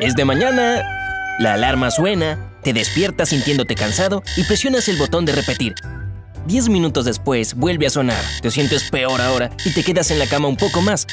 [0.00, 0.80] Es de mañana,
[1.40, 5.74] la alarma suena, te despiertas sintiéndote cansado y presionas el botón de repetir.
[6.46, 10.28] Diez minutos después vuelve a sonar, te sientes peor ahora y te quedas en la
[10.28, 11.04] cama un poco más.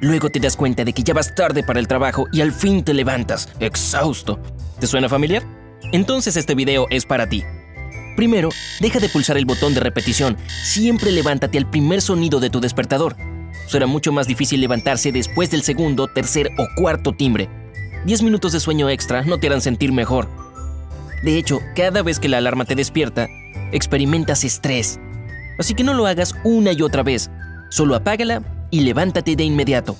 [0.00, 2.84] Luego te das cuenta de que ya vas tarde para el trabajo y al fin
[2.84, 4.38] te levantas, exhausto.
[4.78, 5.42] ¿Te suena familiar?
[5.90, 7.42] Entonces este video es para ti.
[8.14, 10.36] Primero, deja de pulsar el botón de repetición.
[10.62, 13.16] Siempre levántate al primer sonido de tu despertador.
[13.72, 17.48] Será mucho más difícil levantarse después del segundo, tercer o cuarto timbre.
[18.04, 20.28] 10 minutos de sueño extra no te harán sentir mejor.
[21.24, 23.30] De hecho, cada vez que la alarma te despierta,
[23.72, 25.00] experimentas estrés.
[25.58, 27.30] Así que no lo hagas una y otra vez.
[27.70, 29.96] Solo apágala y levántate de inmediato.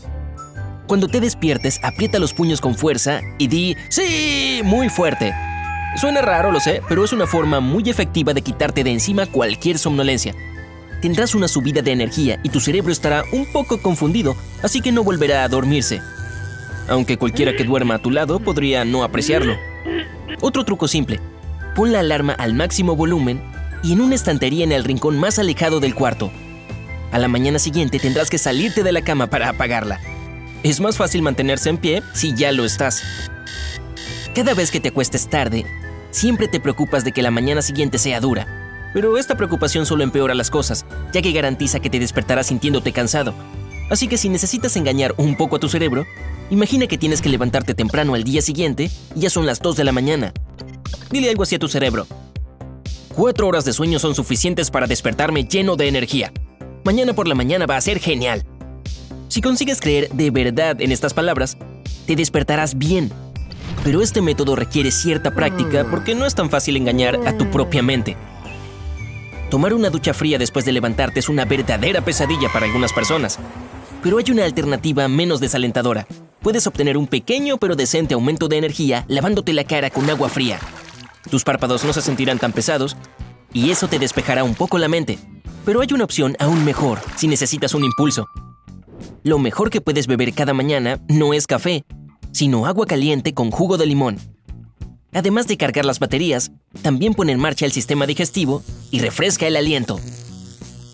[0.87, 4.61] Cuando te despiertes, aprieta los puños con fuerza y di ¡Sí!
[4.63, 5.33] muy fuerte.
[5.97, 9.79] Suena raro, lo sé, pero es una forma muy efectiva de quitarte de encima cualquier
[9.79, 10.35] somnolencia.
[11.03, 15.03] Tendrás una subida de energía y tu cerebro estará un poco confundido, así que no
[15.03, 16.01] volverá a dormirse.
[16.89, 19.57] Aunque cualquiera que duerma a tu lado podría no apreciarlo.
[20.41, 21.19] Otro truco simple.
[21.75, 23.43] Pon la alarma al máximo volumen
[23.83, 26.31] y en una estantería en el rincón más alejado del cuarto.
[27.11, 29.99] A la mañana siguiente tendrás que salirte de la cama para apagarla.
[30.63, 33.03] Es más fácil mantenerse en pie si ya lo estás.
[34.37, 35.67] Cada vez que te acuestes tarde,
[36.13, 38.62] siempre te preocupas de que la mañana siguiente sea dura.
[38.93, 43.35] Pero esta preocupación solo empeora las cosas, ya que garantiza que te despertarás sintiéndote cansado.
[43.91, 46.07] Así que si necesitas engañar un poco a tu cerebro,
[46.51, 49.85] imagina que tienes que levantarte temprano al día siguiente y ya son las 2 de
[49.85, 50.33] la mañana.
[51.11, 52.07] Dile algo así a tu cerebro.
[53.15, 56.33] Cuatro horas de sueño son suficientes para despertarme lleno de energía.
[56.85, 58.45] Mañana por la mañana va a ser genial.
[59.29, 61.57] Si consigues creer de verdad en estas palabras,
[62.07, 63.13] te despertarás bien
[63.85, 67.83] pero este método requiere cierta práctica porque no es tan fácil engañar a tu propia
[67.83, 68.17] mente.
[69.53, 73.39] Tomar una ducha fría después de levantarte es una verdadera pesadilla para algunas personas,
[74.03, 76.07] pero hay una alternativa menos desalentadora.
[76.41, 80.59] Puedes obtener un pequeño pero decente aumento de energía lavándote la cara con agua fría.
[81.31, 82.97] Tus párpados no se sentirán tan pesados
[83.53, 85.19] y eso te despejará un poco la mente.
[85.67, 88.25] Pero hay una opción aún mejor si necesitas un impulso.
[89.23, 91.85] Lo mejor que puedes beber cada mañana no es café,
[92.33, 94.19] sino agua caliente con jugo de limón.
[95.13, 99.57] Además de cargar las baterías, también pone en marcha el sistema digestivo y refresca el
[99.57, 100.01] aliento.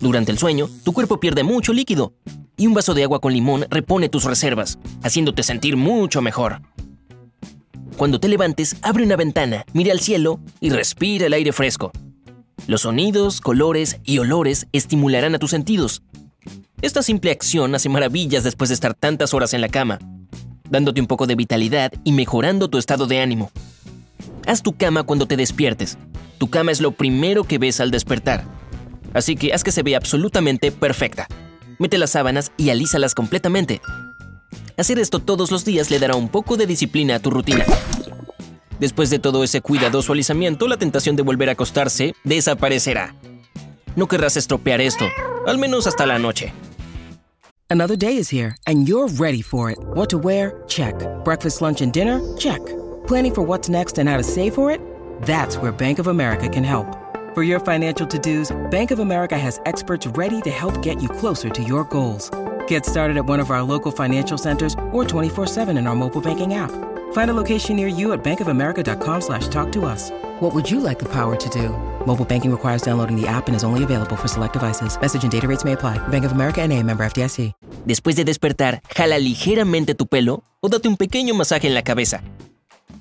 [0.01, 2.13] Durante el sueño, tu cuerpo pierde mucho líquido
[2.57, 6.61] y un vaso de agua con limón repone tus reservas, haciéndote sentir mucho mejor.
[7.95, 11.91] Cuando te levantes, abre una ventana, mira al cielo y respira el aire fresco.
[12.67, 16.03] Los sonidos, colores y olores estimularán a tus sentidos.
[16.81, 19.99] Esta simple acción hace maravillas después de estar tantas horas en la cama
[20.69, 23.51] dándote un poco de vitalidad y mejorando tu estado de ánimo.
[24.47, 25.97] Haz tu cama cuando te despiertes.
[26.37, 28.43] Tu cama es lo primero que ves al despertar.
[29.13, 31.27] Así que haz que se vea absolutamente perfecta.
[31.77, 33.81] Mete las sábanas y alízalas completamente.
[34.77, 37.65] Hacer esto todos los días le dará un poco de disciplina a tu rutina.
[38.79, 43.13] Después de todo ese cuidadoso alisamiento, la tentación de volver a acostarse desaparecerá.
[43.95, 45.05] No querrás estropear esto,
[45.45, 46.53] al menos hasta la noche.
[47.69, 49.77] Another day is here, and you're ready for it.
[49.93, 50.55] What to wear?
[50.67, 50.95] Check.
[51.23, 52.19] Breakfast, lunch, and dinner?
[52.37, 52.61] Check.
[53.09, 54.81] Planning for what's next and how to save for it?
[55.23, 56.87] That's where Bank of America can help.
[57.33, 61.09] For your financial to dos, Bank of America has experts ready to help get you
[61.09, 62.29] closer to your goals.
[62.67, 66.53] Get started at one of our local financial centers or 24-7 in our mobile banking
[66.53, 66.69] app.
[67.13, 70.11] Find a location near you at bankofamerica.com slash talk to us.
[70.39, 71.69] What would you like the power to do?
[72.05, 75.01] Mobile banking requires downloading the app and is only available for select devices.
[75.01, 75.97] Message and data rates may apply.
[76.09, 77.53] Bank of America NA, member FDIC.
[77.87, 82.21] Después de despertar, jala ligeramente tu pelo o date un pequeño masaje en la cabeza.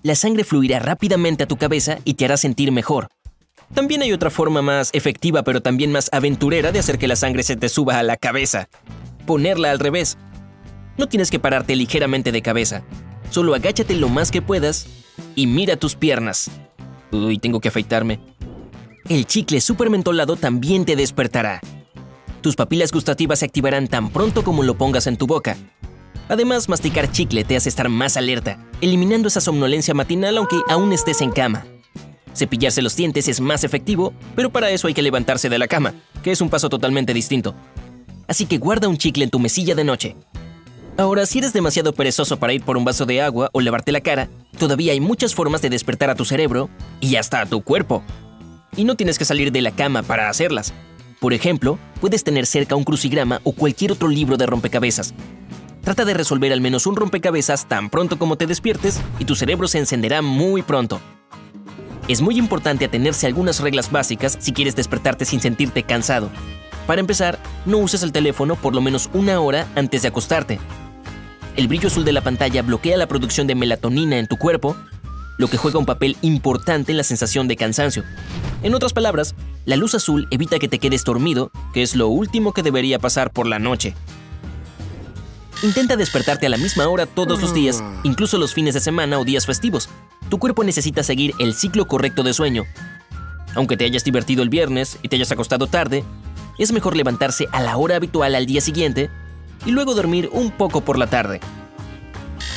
[0.03, 3.09] La sangre fluirá rápidamente a tu cabeza y te hará sentir mejor.
[3.75, 7.43] También hay otra forma más efectiva pero también más aventurera de hacer que la sangre
[7.43, 8.69] se te suba a la cabeza.
[9.27, 10.17] Ponerla al revés.
[10.97, 12.83] No tienes que pararte ligeramente de cabeza.
[13.31, 14.87] Solo agáchate lo más que puedas
[15.35, 16.51] y mira tus piernas.
[17.13, 18.21] Uy, tengo que afeitarme.
[19.09, 21.61] El chicle super mentolado también te despertará.
[22.41, 25.57] Tus papilas gustativas se activarán tan pronto como lo pongas en tu boca.
[26.29, 31.21] Además, masticar chicle te hace estar más alerta, eliminando esa somnolencia matinal aunque aún estés
[31.23, 31.65] en cama.
[32.35, 35.95] Cepillarse los dientes es más efectivo, pero para eso hay que levantarse de la cama,
[36.23, 37.55] que es un paso totalmente distinto.
[38.29, 40.17] Así que guarda un chicle en tu mesilla de noche.
[40.99, 44.01] Ahora, si eres demasiado perezoso para ir por un vaso de agua o lavarte la
[44.01, 44.29] cara,
[44.59, 46.69] todavía hay muchas formas de despertar a tu cerebro
[47.01, 48.03] y hasta a tu cuerpo.
[48.77, 50.75] Y no tienes que salir de la cama para hacerlas.
[51.21, 55.15] Por ejemplo, puedes tener cerca un crucigrama o cualquier otro libro de rompecabezas.
[55.83, 59.69] Trata de resolver al menos un rompecabezas tan pronto como te despiertes y tu cerebro
[59.69, 61.01] se encenderá muy pronto.
[62.09, 66.31] Es muy importante atenerse a algunas reglas básicas si quieres despertarte sin sentirte cansado.
[66.87, 70.59] Para empezar, no uses el teléfono por lo menos una hora antes de acostarte.
[71.55, 74.75] El brillo azul de la pantalla bloquea la producción de melatonina en tu cuerpo,
[75.37, 78.05] lo que juega un papel importante en la sensación de cansancio.
[78.63, 79.35] En otras palabras,
[79.67, 83.33] la luz azul evita que te quedes dormido, que es lo último que debería pasar
[83.33, 83.95] por la noche.
[85.63, 89.25] Intenta despertarte a la misma hora todos los días, incluso los fines de semana o
[89.25, 89.89] días festivos.
[90.29, 92.65] Tu cuerpo necesita seguir el ciclo correcto de sueño.
[93.57, 96.05] Aunque te hayas divertido el viernes y te hayas acostado tarde,
[96.59, 99.11] es mejor levantarse a la hora habitual al día siguiente
[99.67, 101.41] y luego dormir un poco por la tarde.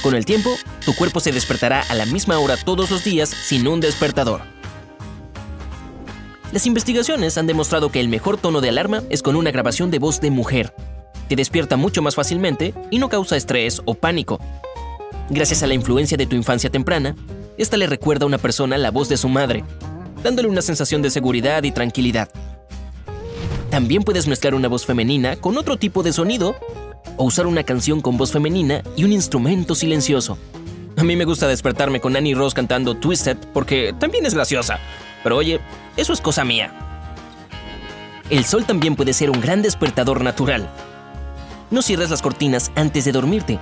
[0.03, 0.51] Con el tiempo,
[0.85, 4.41] tu cuerpo se despertará a la misma hora todos los días sin un despertador.
[6.51, 9.97] Las investigaciones han demostrado que el mejor tono de alarma es con una grabación de
[9.97, 10.75] voz de mujer.
[11.31, 14.37] Te despierta mucho más fácilmente y no causa estrés o pánico.
[15.29, 17.15] Gracias a la influencia de tu infancia temprana,
[17.57, 19.63] esta le recuerda a una persona la voz de su madre,
[20.25, 22.27] dándole una sensación de seguridad y tranquilidad.
[23.69, 26.53] También puedes mezclar una voz femenina con otro tipo de sonido
[27.15, 30.37] o usar una canción con voz femenina y un instrumento silencioso.
[30.97, 34.79] A mí me gusta despertarme con Annie Ross cantando Twisted porque también es graciosa.
[35.23, 35.61] Pero oye,
[35.95, 36.73] eso es cosa mía.
[38.29, 40.69] El sol también puede ser un gran despertador natural.
[41.71, 43.59] No cierres las cortinas antes de dormirte.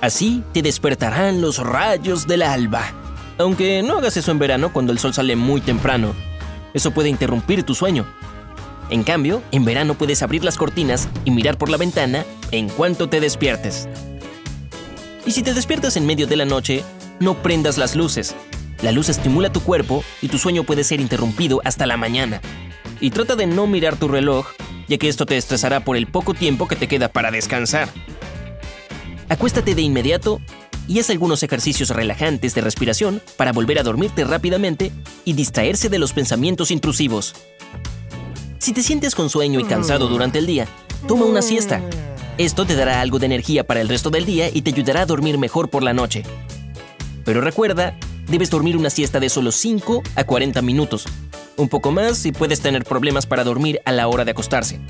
[0.00, 2.84] Así te despertarán los rayos del alba.
[3.38, 6.12] Aunque no hagas eso en verano cuando el sol sale muy temprano.
[6.74, 8.06] Eso puede interrumpir tu sueño.
[8.90, 13.08] En cambio, en verano puedes abrir las cortinas y mirar por la ventana en cuanto
[13.08, 13.88] te despiertes.
[15.24, 16.82] Y si te despiertas en medio de la noche,
[17.20, 18.34] no prendas las luces.
[18.82, 22.40] La luz estimula tu cuerpo y tu sueño puede ser interrumpido hasta la mañana.
[23.00, 24.48] Y trata de no mirar tu reloj,
[24.88, 27.88] ya que esto te estresará por el poco tiempo que te queda para descansar.
[29.28, 30.40] Acuéstate de inmediato
[30.88, 34.92] y haz algunos ejercicios relajantes de respiración para volver a dormirte rápidamente
[35.24, 37.34] y distraerse de los pensamientos intrusivos.
[38.58, 40.68] Si te sientes con sueño y cansado durante el día,
[41.08, 41.80] toma una siesta.
[42.38, 45.06] Esto te dará algo de energía para el resto del día y te ayudará a
[45.06, 46.22] dormir mejor por la noche.
[47.24, 47.96] Pero recuerda
[48.28, 51.06] debes dormir una siesta de solo 5 a 40 minutos.
[51.56, 54.80] Un poco más si puedes tener problemas para dormir a la hora de acostarse.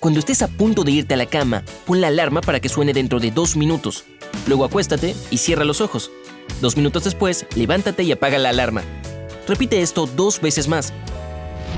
[0.00, 2.92] Cuando estés a punto de irte a la cama, pon la alarma para que suene
[2.92, 4.04] dentro de 2 minutos.
[4.46, 6.10] Luego acuéstate y cierra los ojos.
[6.60, 8.82] Dos minutos después, levántate y apaga la alarma.
[9.48, 10.92] Repite esto dos veces más.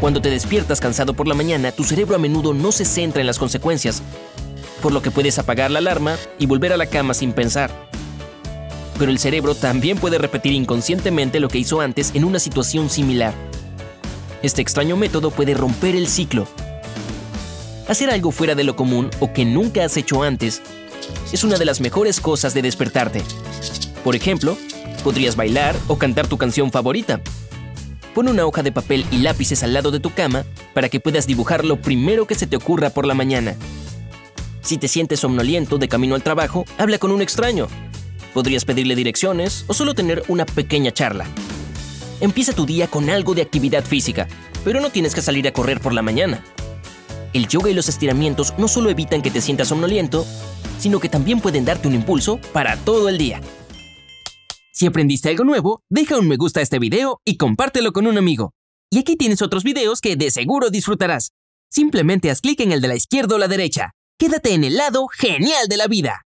[0.01, 3.27] Cuando te despiertas cansado por la mañana, tu cerebro a menudo no se centra en
[3.27, 4.03] las consecuencias,
[4.83, 7.88] por lo que puedes apagar la alarma y volver a la cama sin pensar
[8.99, 13.33] pero el cerebro también puede repetir inconscientemente lo que hizo antes en una situación similar.
[14.43, 16.47] Este extraño método puede romper el ciclo.
[17.87, 20.61] Hacer algo fuera de lo común o que nunca has hecho antes
[21.33, 23.23] es una de las mejores cosas de despertarte.
[24.05, 24.59] Por ejemplo,
[25.05, 27.21] podrías bailar o cantar tu canción favorita.
[28.15, 31.27] Pon una hoja de papel y lápices al lado de tu cama para que puedas
[31.27, 33.55] dibujar lo primero que se te ocurra por la mañana.
[34.61, 37.69] Si te sientes somnoliento de camino al trabajo, habla con un extraño
[38.35, 41.27] Podrías pedirle direcciones o solo tener una pequeña charla.
[42.21, 44.29] Empieza tu día con algo de actividad física,
[44.65, 46.43] pero no tienes que salir a correr por la mañana.
[47.33, 50.27] El yoga y los estiramientos no solo evitan que te sientas somnoliento,
[50.79, 53.41] sino que también pueden darte un impulso para todo el día.
[54.73, 58.17] Si aprendiste algo nuevo, deja un me gusta a este video y compártelo con un
[58.17, 58.53] amigo.
[58.91, 61.33] Y aquí tienes otros videos que de seguro disfrutarás.
[61.71, 63.91] Simplemente haz clic en el de la izquierda o la derecha.
[64.19, 66.28] Quédate en el lado genial de la vida.